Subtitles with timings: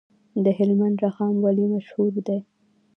[0.43, 2.39] د هلمند رخام ولې مشهور دی؟